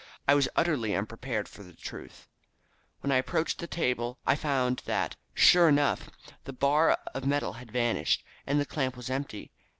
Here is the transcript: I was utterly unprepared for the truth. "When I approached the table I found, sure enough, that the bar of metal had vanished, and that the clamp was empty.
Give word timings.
I 0.27 0.33
was 0.33 0.49
utterly 0.55 0.95
unprepared 0.95 1.47
for 1.47 1.61
the 1.61 1.73
truth. 1.73 2.27
"When 3.01 3.11
I 3.11 3.17
approached 3.17 3.59
the 3.59 3.67
table 3.67 4.17
I 4.25 4.33
found, 4.33 4.81
sure 5.35 5.69
enough, 5.69 6.05
that 6.07 6.15
the 6.45 6.53
bar 6.53 6.97
of 7.13 7.27
metal 7.27 7.53
had 7.53 7.71
vanished, 7.71 8.23
and 8.47 8.59
that 8.59 8.67
the 8.67 8.73
clamp 8.73 8.97
was 8.97 9.11
empty. 9.11 9.51